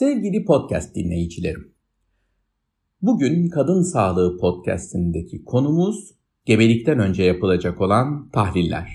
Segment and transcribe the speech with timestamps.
[0.00, 1.72] Sevgili podcast dinleyicilerim.
[3.02, 8.88] Bugün Kadın Sağlığı podcast'indeki konumuz gebelikten önce yapılacak olan tahliller.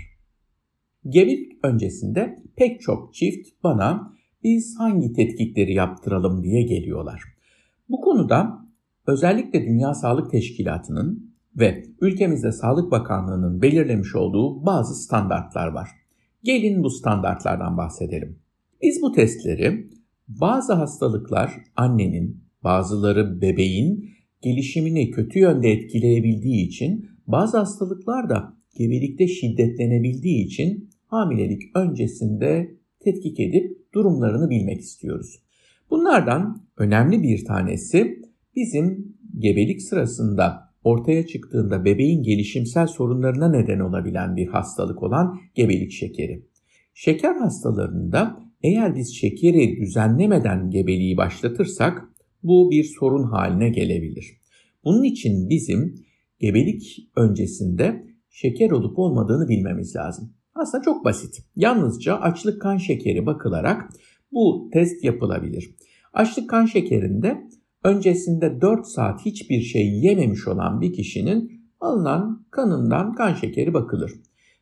[1.10, 4.14] Gebelik öncesinde pek çok çift bana
[4.44, 7.22] biz hangi tetkikleri yaptıralım diye geliyorlar.
[7.90, 8.66] Bu konuda
[9.08, 15.90] özellikle Dünya Sağlık Teşkilatı'nın ve ülkemizde Sağlık Bakanlığı'nın belirlemiş olduğu bazı standartlar var.
[16.43, 18.40] Gelin bu standartlardan bahsedelim.
[18.82, 19.95] Biz bu testleri
[20.28, 24.10] bazı hastalıklar annenin, bazıları bebeğin
[24.42, 33.94] gelişimini kötü yönde etkileyebildiği için, bazı hastalıklar da gebelikte şiddetlenebildiği için hamilelik öncesinde tetkik edip
[33.94, 35.39] durumlarını bilmek istiyoruz.
[35.89, 38.22] Bunlardan önemli bir tanesi
[38.56, 46.46] bizim gebelik sırasında ortaya çıktığında bebeğin gelişimsel sorunlarına neden olabilen bir hastalık olan gebelik şekeri.
[46.94, 52.04] Şeker hastalarında eğer biz şekeri düzenlemeden gebeliği başlatırsak
[52.44, 54.26] bu bir sorun haline gelebilir.
[54.84, 55.96] Bunun için bizim
[56.40, 60.34] gebelik öncesinde şeker olup olmadığını bilmemiz lazım.
[60.56, 61.36] Aslında çok basit.
[61.56, 63.90] Yalnızca açlık kan şekeri bakılarak
[64.32, 65.76] bu test yapılabilir.
[66.14, 67.38] Açlık kan şekerinde
[67.84, 74.12] öncesinde 4 saat hiçbir şey yememiş olan bir kişinin alınan kanından kan şekeri bakılır.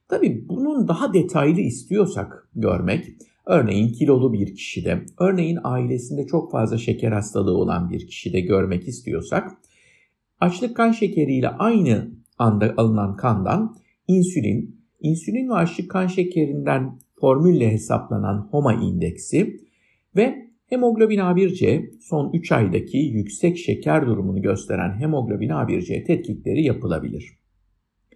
[0.07, 3.05] Tabi bunun daha detaylı istiyorsak görmek,
[3.45, 9.51] örneğin kilolu bir kişide, örneğin ailesinde çok fazla şeker hastalığı olan bir kişide görmek istiyorsak,
[10.39, 13.75] açlık kan şekeriyle aynı anda alınan kandan
[14.07, 19.59] insülin, insülin ve açlık kan şekerinden formülle hesaplanan HOMA indeksi
[20.15, 27.37] ve hemoglobin A1C son 3 aydaki yüksek şeker durumunu gösteren hemoglobin A1C tetkikleri yapılabilir.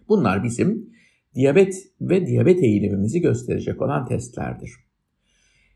[0.08, 0.90] Bunlar bizim
[1.34, 4.87] diyabet ve diyabet eğilimimizi gösterecek olan testlerdir.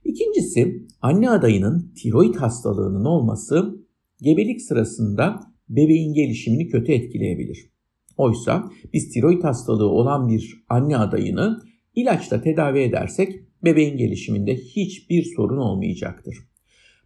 [0.05, 3.87] İkincisi anne adayının tiroid hastalığının olması
[4.21, 7.73] gebelik sırasında bebeğin gelişimini kötü etkileyebilir.
[8.17, 11.61] Oysa biz tiroid hastalığı olan bir anne adayını
[11.95, 16.37] ilaçla tedavi edersek bebeğin gelişiminde hiçbir sorun olmayacaktır.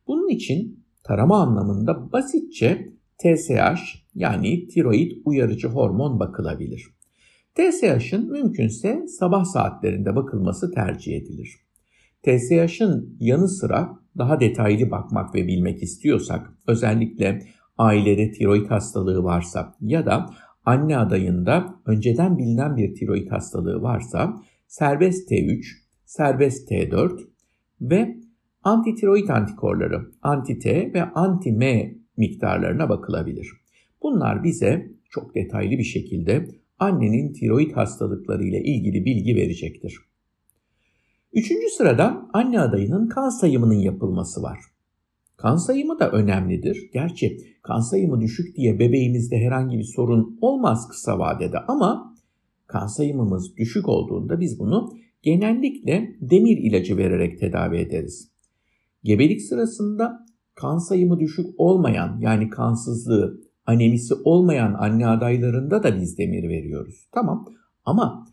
[0.07, 2.89] Bunun için tarama anlamında basitçe
[3.19, 6.87] TSH yani tiroid uyarıcı hormon bakılabilir.
[7.55, 11.66] TSH'ın mümkünse sabah saatlerinde bakılması tercih edilir.
[12.27, 17.43] TSH'ın yanı sıra daha detaylı bakmak ve bilmek istiyorsak, özellikle
[17.79, 20.27] ailede tiroid hastalığı varsa ya da
[20.65, 25.63] anne adayında önceden bilinen bir tiroid hastalığı varsa serbest T3,
[26.05, 27.21] serbest T4
[27.81, 28.17] ve
[28.63, 33.49] antitiroid antikorları anti-T ve anti-M miktarlarına bakılabilir.
[34.03, 36.49] Bunlar bize çok detaylı bir şekilde
[36.79, 39.99] annenin tiroid hastalıkları ile ilgili bilgi verecektir.
[41.33, 44.59] Üçüncü sırada anne adayının kan sayımının yapılması var.
[45.37, 46.91] Kan sayımı da önemlidir.
[46.93, 52.15] Gerçi kan sayımı düşük diye bebeğimizde herhangi bir sorun olmaz kısa vadede ama
[52.67, 54.93] kan sayımımız düşük olduğunda biz bunu
[55.23, 58.31] genellikle demir ilacı vererek tedavi ederiz.
[59.05, 66.49] Gebelik sırasında kan sayımı düşük olmayan yani kansızlığı, anemisi olmayan anne adaylarında da biz demir
[66.49, 67.09] veriyoruz.
[67.13, 67.47] Tamam
[67.85, 68.27] ama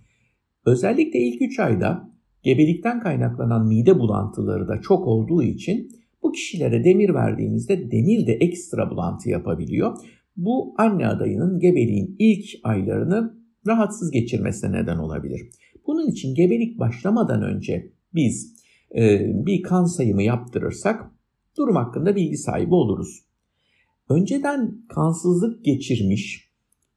[0.66, 2.13] özellikle ilk 3 ayda
[2.44, 5.92] gebelikten kaynaklanan mide bulantıları da çok olduğu için
[6.24, 9.98] bu kişilere demir verdiğimizde demir de ekstra bulantı yapabiliyor.
[10.38, 13.34] Bu anne adayının gebeliğin ilk aylarını
[13.68, 15.42] rahatsız geçirmesine neden olabilir.
[15.88, 18.56] Bunun için gebelik başlamadan önce biz
[18.96, 21.12] e, bir kan sayımı yaptırırsak
[21.58, 23.24] durum hakkında bilgi sahibi oluruz.
[24.10, 26.50] Önceden kansızlık geçirmiş,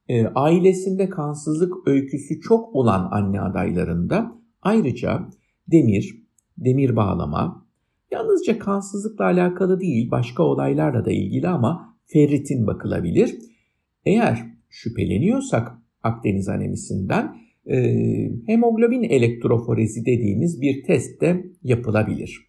[0.07, 5.29] e, ailesinde kansızlık öyküsü çok olan anne adaylarında ayrıca
[5.71, 6.23] demir,
[6.57, 7.67] demir bağlama,
[8.11, 13.35] yalnızca kansızlıkla alakalı değil başka olaylarla da ilgili ama ferritin bakılabilir.
[14.05, 17.77] Eğer şüpheleniyorsak Akdeniz anemisinden e,
[18.45, 22.47] hemoglobin elektroforezi dediğimiz bir test de yapılabilir.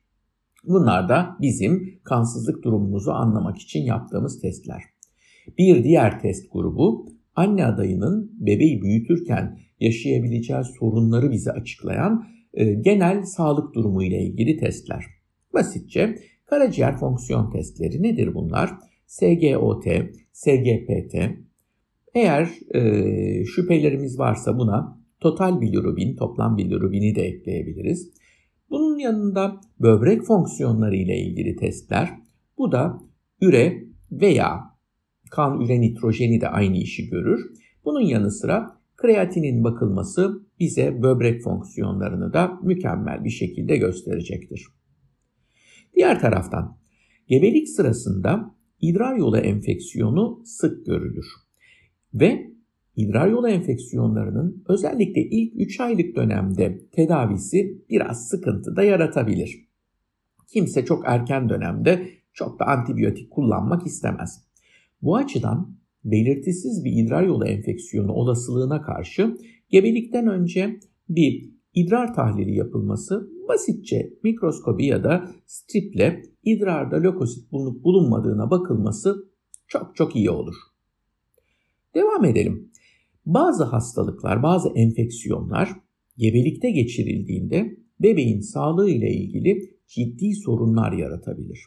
[0.65, 4.83] Bunlar da bizim kansızlık durumumuzu anlamak için yaptığımız testler.
[5.59, 13.75] Bir diğer test grubu anne adayının bebeği büyütürken yaşayabileceği sorunları bize açıklayan e, genel sağlık
[13.75, 15.05] durumu ile ilgili testler.
[15.55, 18.71] Basitçe karaciğer fonksiyon testleri nedir bunlar?
[19.07, 19.85] SGOT,
[20.33, 21.15] SGPT.
[22.15, 28.11] Eğer e, şüphelerimiz varsa buna total bilirubin, toplam bilirubini de ekleyebiliriz.
[28.71, 32.11] Bunun yanında böbrek fonksiyonları ile ilgili testler.
[32.59, 33.01] Bu da
[33.41, 34.61] üre veya
[35.31, 37.41] kan üre nitrojeni de aynı işi görür.
[37.85, 44.67] Bunun yanı sıra kreatinin bakılması bize böbrek fonksiyonlarını da mükemmel bir şekilde gösterecektir.
[45.95, 46.79] Diğer taraftan
[47.29, 51.27] Gebelik sırasında idrar yolu enfeksiyonu sık görülür.
[52.15, 52.53] Ve
[52.97, 59.69] idrar yolu enfeksiyonlarının özellikle ilk 3 aylık dönemde tedavisi biraz sıkıntı da yaratabilir.
[60.47, 64.45] Kimse çok erken dönemde çok da antibiyotik kullanmak istemez.
[65.03, 69.37] Bu açıdan belirtisiz bir idrar yolu enfeksiyonu olasılığına karşı
[69.71, 78.51] gebelikten önce bir idrar tahlili yapılması basitçe mikroskobi ya da striple idrarda lökosit bulunup bulunmadığına
[78.51, 79.29] bakılması
[79.69, 80.55] çok çok iyi olur.
[81.95, 82.71] Devam edelim.
[83.27, 85.71] Bazı hastalıklar, bazı enfeksiyonlar
[86.17, 91.61] gebelikte geçirildiğinde bebeğin sağlığı ile ilgili ciddi sorunlar yaratabilir.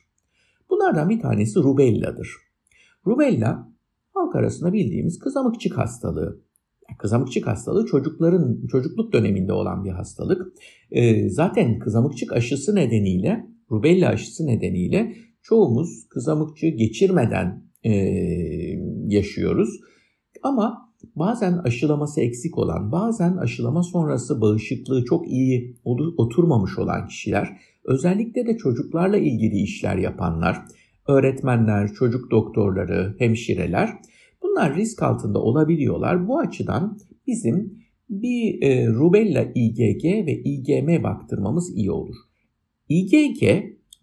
[0.69, 2.35] Bunlardan bir tanesi rubelladır.
[3.07, 3.70] Rubella
[4.13, 6.41] halk arasında bildiğimiz kızamıkçık hastalığı.
[6.99, 10.41] Kızamıkçık hastalığı çocukların çocukluk döneminde olan bir hastalık.
[10.91, 17.91] E, zaten kızamıkçık aşısı nedeniyle, rubella aşısı nedeniyle çoğumuz kızamıkçığı geçirmeden e,
[19.07, 19.79] yaşıyoruz.
[20.43, 25.75] Ama bazen aşılaması eksik olan, bazen aşılama sonrası bağışıklığı çok iyi
[26.17, 30.57] oturmamış olan kişiler, özellikle de çocuklarla ilgili işler yapanlar,
[31.07, 33.89] öğretmenler, çocuk doktorları, hemşireler
[34.41, 36.27] bunlar risk altında olabiliyorlar.
[36.27, 42.15] Bu açıdan bizim bir e, rubella IgG ve IgM baktırmamız iyi olur.
[42.89, 43.43] IgG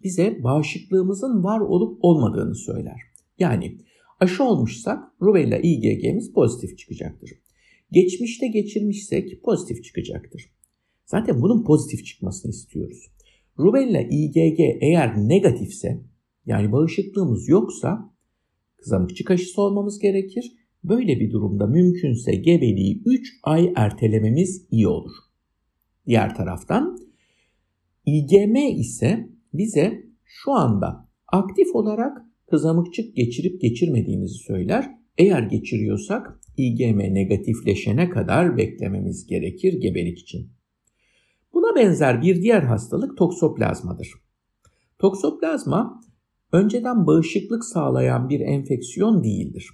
[0.03, 3.01] bize bağışıklığımızın var olup olmadığını söyler.
[3.39, 3.77] Yani
[4.19, 7.31] aşı olmuşsak rubella IgG'miz pozitif çıkacaktır.
[7.91, 10.51] Geçmişte geçirmişsek pozitif çıkacaktır.
[11.05, 13.11] Zaten bunun pozitif çıkmasını istiyoruz.
[13.59, 15.99] Rubella IgG eğer negatifse
[16.45, 18.13] yani bağışıklığımız yoksa
[18.77, 20.51] kızamıkçık aşısı olmamız gerekir.
[20.83, 25.11] Böyle bir durumda mümkünse gebeliği 3 ay ertelememiz iyi olur.
[26.07, 26.97] Diğer taraftan
[28.05, 32.17] IgM ise bize şu anda aktif olarak
[32.49, 34.99] kızamıkçık geçirip geçirmediğimizi söyler.
[35.17, 40.49] Eğer geçiriyorsak IgM negatifleşene kadar beklememiz gerekir gebelik için.
[41.53, 44.13] Buna benzer bir diğer hastalık toksoplazmadır.
[44.99, 46.01] Toksoplazma
[46.51, 49.69] önceden bağışıklık sağlayan bir enfeksiyon değildir.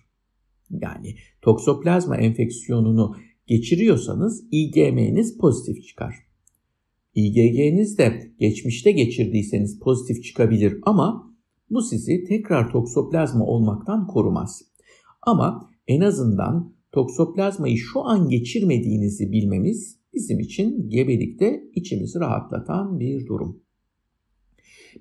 [0.69, 3.15] Yani toksoplazma enfeksiyonunu
[3.47, 6.15] geçiriyorsanız IgM'niz pozitif çıkar.
[7.15, 11.35] IgG'niz de geçmişte geçirdiyseniz pozitif çıkabilir ama
[11.69, 14.61] bu sizi tekrar toksoplazma olmaktan korumaz.
[15.21, 23.64] Ama en azından toksoplazmayı şu an geçirmediğinizi bilmemiz bizim için gebelikte içimizi rahatlatan bir durum.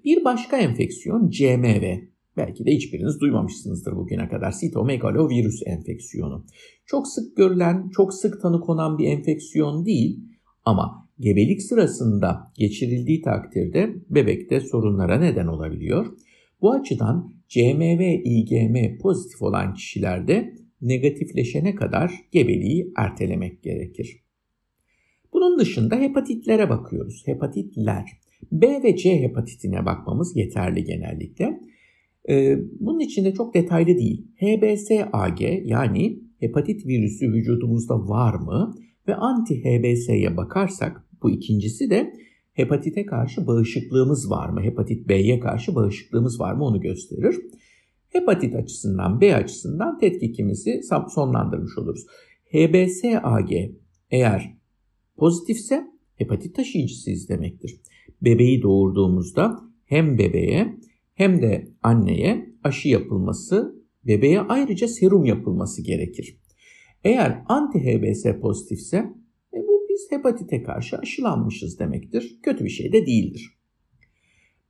[0.05, 1.99] Bir başka enfeksiyon CMV.
[2.37, 4.51] Belki de hiçbiriniz duymamışsınızdır bugüne kadar.
[4.51, 6.47] Sitomegalovirüs enfeksiyonu.
[6.87, 10.21] Çok sık görülen, çok sık tanı konan bir enfeksiyon değil
[10.65, 16.07] ama gebelik sırasında geçirildiği takdirde bebekte sorunlara neden olabiliyor.
[16.61, 24.25] Bu açıdan CMV, IgM pozitif olan kişilerde negatifleşene kadar gebeliği ertelemek gerekir.
[25.33, 27.23] Bunun dışında hepatitlere bakıyoruz.
[27.27, 28.24] Hepatitler.
[28.53, 31.61] B ve C hepatitine bakmamız yeterli genellikle.
[32.29, 34.27] Ee, bunun içinde çok detaylı değil.
[34.37, 38.75] HBsAg yani hepatit virüsü vücudumuzda var mı?
[39.09, 42.13] Ve anti-HBs'ye bakarsak bu ikincisi de
[42.53, 44.63] hepatite karşı bağışıklığımız var mı?
[44.63, 47.37] Hepatit B'ye karşı bağışıklığımız var mı onu gösterir.
[48.09, 52.07] Hepatit açısından B açısından tetkikimizi sonlandırmış oluruz.
[52.53, 53.51] HBsAg
[54.11, 54.55] eğer
[55.17, 55.85] pozitifse
[56.17, 57.81] hepatit taşıyıcısıyız demektir.
[58.25, 60.77] Bebeği doğurduğumuzda hem bebeğe
[61.15, 66.39] hem de anneye aşı yapılması, bebeğe ayrıca serum yapılması gerekir.
[67.05, 68.97] Eğer anti-HBs pozitifse
[69.55, 72.39] e bu biz hepatite karşı aşılanmışız demektir.
[72.43, 73.59] Kötü bir şey de değildir.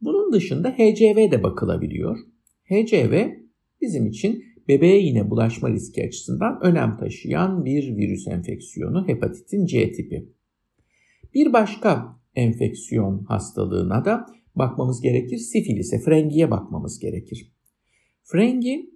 [0.00, 2.18] Bunun dışında HCV de bakılabiliyor.
[2.64, 3.28] HCV
[3.80, 10.28] bizim için bebeğe yine bulaşma riski açısından önem taşıyan bir virüs enfeksiyonu hepatitin C tipi.
[11.34, 14.26] Bir başka enfeksiyon hastalığına da
[14.56, 15.38] bakmamız gerekir.
[15.38, 17.52] Sifilise, frengiye bakmamız gerekir.
[18.22, 18.90] Frengi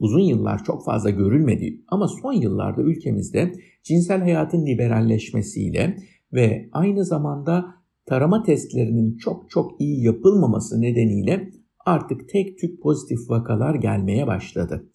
[0.00, 5.96] uzun yıllar çok fazla görülmedi ama son yıllarda ülkemizde cinsel hayatın liberalleşmesiyle
[6.32, 7.74] ve aynı zamanda
[8.06, 11.50] tarama testlerinin çok çok iyi yapılmaması nedeniyle
[11.86, 14.90] artık tek tük pozitif vakalar gelmeye başladı.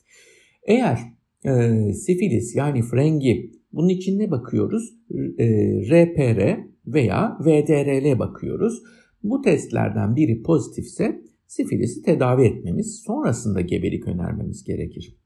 [0.67, 1.00] Eğer
[1.46, 4.94] e, sifilis yani frengi bunun için ne bakıyoruz?
[5.38, 5.46] E,
[5.89, 8.84] RPR veya VDRL bakıyoruz.
[9.24, 15.17] Bu testlerden biri pozitifse sifilisi tedavi etmemiz, sonrasında gebelik önermemiz gerekir.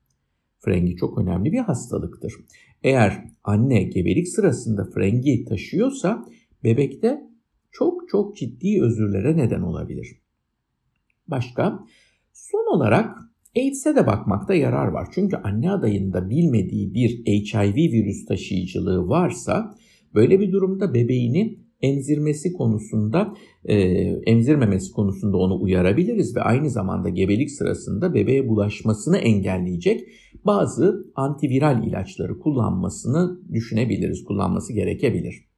[0.59, 2.33] Frengi çok önemli bir hastalıktır.
[2.83, 6.25] Eğer anne gebelik sırasında frengi taşıyorsa
[6.63, 7.21] bebekte
[7.71, 10.21] çok çok ciddi özürlere neden olabilir.
[11.27, 11.85] Başka
[12.33, 13.17] Son olarak
[13.57, 15.07] AIDS'e de bakmakta yarar var.
[15.13, 19.75] Çünkü anne adayında bilmediği bir HIV virüs taşıyıcılığı varsa
[20.15, 23.33] böyle bir durumda bebeğini emzirmesi konusunda,
[23.65, 23.75] e,
[24.25, 30.07] emzirmemesi konusunda onu uyarabiliriz ve aynı zamanda gebelik sırasında bebeğe bulaşmasını engelleyecek
[30.45, 35.51] bazı antiviral ilaçları kullanmasını düşünebiliriz, kullanması gerekebilir.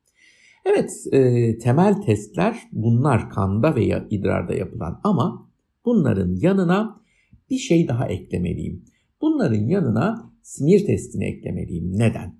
[0.65, 5.50] Evet, e, temel testler bunlar kanda veya idrarda yapılan ama
[5.86, 7.01] bunların yanına
[7.50, 8.86] bir şey daha eklemeliyim.
[9.22, 11.91] Bunların yanına simir testini eklemeliyim.
[11.93, 12.39] Neden?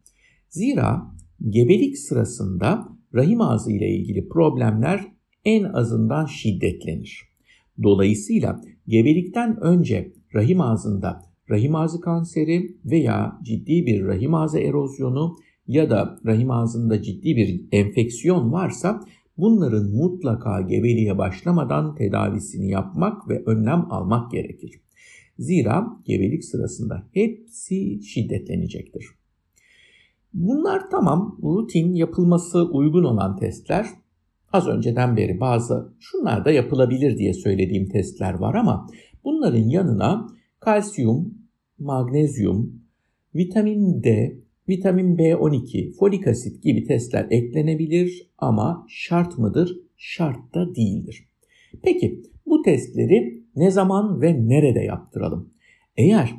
[0.50, 1.12] Zira
[1.49, 5.13] gebelik sırasında rahim ağzı ile ilgili problemler
[5.45, 7.21] en azından şiddetlenir.
[7.83, 15.35] Dolayısıyla gebelikten önce rahim ağzında rahim ağzı kanseri veya ciddi bir rahim ağzı erozyonu
[15.67, 19.01] ya da rahim ağzında ciddi bir enfeksiyon varsa
[19.37, 24.81] bunların mutlaka gebeliğe başlamadan tedavisini yapmak ve önlem almak gerekir.
[25.39, 29.05] Zira gebelik sırasında hepsi şiddetlenecektir.
[30.33, 33.85] Bunlar tamam rutin yapılması uygun olan testler.
[34.53, 38.87] Az önceden beri bazı şunlar da yapılabilir diye söylediğim testler var ama
[39.23, 40.27] bunların yanına
[40.59, 41.37] kalsiyum,
[41.79, 42.81] magnezyum,
[43.35, 44.37] vitamin D,
[44.69, 49.79] vitamin B12, folik asit gibi testler eklenebilir ama şart mıdır?
[49.97, 51.27] Şart da değildir.
[51.83, 55.53] Peki bu testleri ne zaman ve nerede yaptıralım?
[55.97, 56.35] Eğer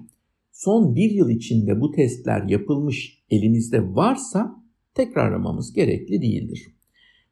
[0.52, 4.64] son bir yıl içinde bu testler yapılmış elimizde varsa
[4.94, 6.74] tekrarlamamız gerekli değildir.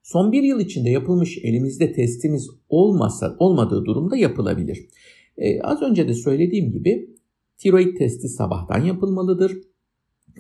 [0.03, 4.89] Son bir yıl içinde yapılmış elimizde testimiz olmasa olmadığı durumda yapılabilir.
[5.37, 7.11] Ee, az önce de söylediğim gibi
[7.59, 9.59] tiroid testi sabahtan yapılmalıdır.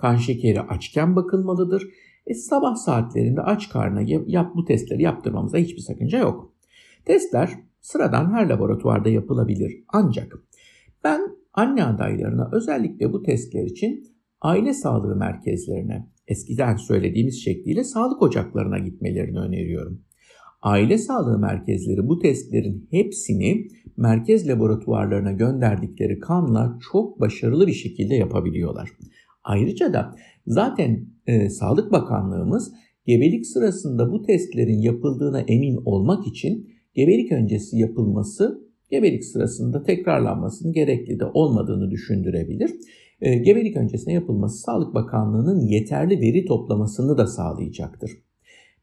[0.00, 1.88] Kan şekeri açken bakılmalıdır.
[2.26, 6.54] E, sabah saatlerinde aç karnına yap, bu testleri yaptırmamıza hiçbir sakınca yok.
[7.04, 9.84] Testler sıradan her laboratuvarda yapılabilir.
[9.88, 10.32] Ancak
[11.04, 11.20] ben
[11.54, 14.11] anne adaylarına özellikle bu testler için
[14.42, 20.02] aile sağlığı merkezlerine, eskiden söylediğimiz şekliyle sağlık ocaklarına gitmelerini öneriyorum.
[20.62, 28.90] Aile sağlığı merkezleri bu testlerin hepsini merkez laboratuvarlarına gönderdikleri kanla çok başarılı bir şekilde yapabiliyorlar.
[29.44, 30.14] Ayrıca da
[30.46, 32.72] zaten e, Sağlık Bakanlığımız
[33.06, 41.20] gebelik sırasında bu testlerin yapıldığına emin olmak için gebelik öncesi yapılması gebelik sırasında tekrarlanmasının gerekli
[41.20, 42.70] de olmadığını düşündürebilir.
[43.22, 48.10] E, gebelik öncesine yapılması Sağlık Bakanlığı'nın yeterli veri toplamasını da sağlayacaktır.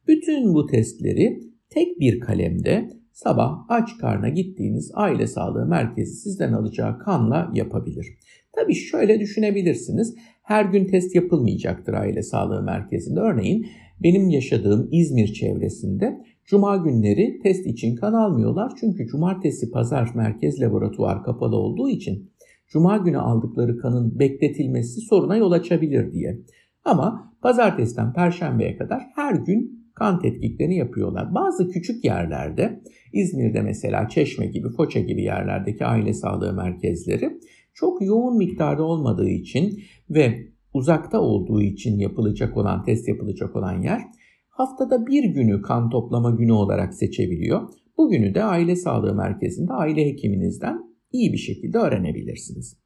[0.08, 7.00] Bütün bu testleri tek bir kalemde sabah aç karna gittiğiniz aile sağlığı merkezi sizden alacağı
[7.00, 8.08] kanla yapabilir.
[8.56, 10.16] Tabii şöyle düşünebilirsiniz.
[10.44, 13.20] Her gün test yapılmayacaktır aile sağlığı merkezinde.
[13.20, 13.68] Örneğin
[14.04, 18.72] benim yaşadığım İzmir çevresinde Cuma günleri test için kan almıyorlar.
[18.80, 22.29] Çünkü cumartesi pazar merkez laboratuvar kapalı olduğu için
[22.70, 26.40] Cuma günü aldıkları kanın bekletilmesi soruna yol açabilir diye.
[26.86, 31.36] Ama pazartesiden perşembeye kadar her gün kan tetkiklerini yapıyorlar.
[31.36, 32.82] Bazı küçük yerlerde
[33.14, 37.40] İzmir'de mesela Çeşme gibi, Foça gibi yerlerdeki aile sağlığı merkezleri
[37.74, 44.02] çok yoğun miktarda olmadığı için ve uzakta olduğu için yapılacak olan, test yapılacak olan yer
[44.50, 47.62] haftada bir günü kan toplama günü olarak seçebiliyor.
[47.98, 52.78] Bugünü de aile sağlığı merkezinde aile hekiminizden iyi bir şekilde öğrenebilirsiniz.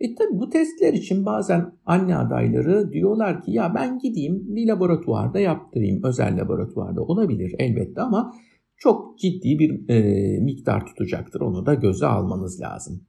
[0.00, 5.40] E tabi bu testler için bazen anne adayları diyorlar ki ya ben gideyim bir laboratuvarda
[5.40, 6.04] yaptırayım.
[6.04, 8.32] Özel laboratuvarda olabilir elbette ama
[8.76, 11.40] çok ciddi bir e, miktar tutacaktır.
[11.40, 13.06] Onu da göze almanız lazım.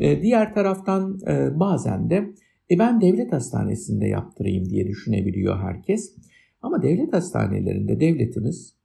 [0.00, 2.34] E, diğer taraftan e, bazen de
[2.70, 6.16] e, ben devlet hastanesinde yaptırayım diye düşünebiliyor herkes.
[6.62, 8.76] Ama devlet hastanelerinde devletimiz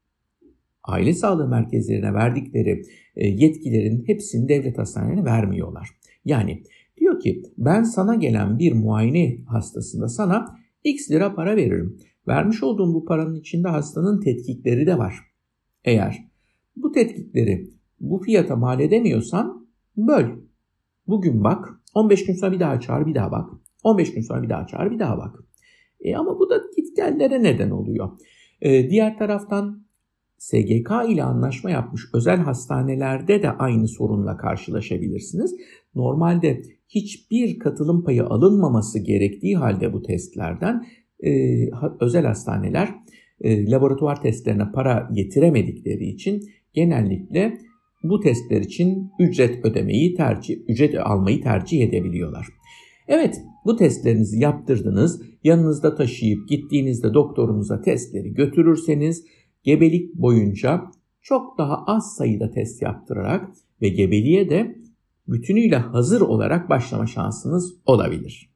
[0.84, 2.82] aile sağlığı merkezlerine verdikleri
[3.16, 5.90] e, yetkilerin hepsini devlet hastanelerine vermiyorlar.
[6.26, 6.64] Yani
[6.98, 11.98] diyor ki ben sana gelen bir muayene hastasında sana x lira para veririm.
[12.28, 15.16] Vermiş olduğum bu paranın içinde hastanın tetkikleri de var.
[15.84, 16.30] Eğer
[16.76, 17.70] bu tetkikleri
[18.00, 19.68] bu fiyata mal edemiyorsan
[19.98, 20.26] böl.
[21.08, 23.50] Bugün bak, 15 gün sonra bir daha çağır, bir daha bak.
[23.84, 25.36] 15 gün sonra bir daha çağır, bir daha bak.
[26.02, 28.10] E ama bu da gitgellere neden oluyor.
[28.62, 29.86] E, diğer taraftan
[30.40, 35.56] SGK ile anlaşma yapmış özel hastanelerde de aynı sorunla karşılaşabilirsiniz.
[35.96, 40.86] Normalde hiçbir katılım payı alınmaması gerektiği halde bu testlerden
[41.24, 41.32] e,
[42.02, 42.96] özel hastaneler
[43.42, 46.44] e, laboratuvar testlerine para yetiremedikleri için
[46.74, 47.58] genellikle
[48.04, 52.48] bu testler için ücret ödemeyi tercih, ücret almayı tercih edebiliyorlar.
[53.08, 55.22] Evet, bu testlerinizi yaptırdınız.
[55.44, 59.26] Yanınızda taşıyıp gittiğinizde doktorunuza testleri götürürseniz
[59.64, 63.50] gebelik boyunca çok daha az sayıda test yaptırarak
[63.82, 64.80] ve gebeliğe de
[65.28, 68.50] bütünüyle hazır olarak başlama şansınız olabilir.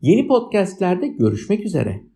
[0.00, 2.11] Yeni podcastlerde görüşmek üzere.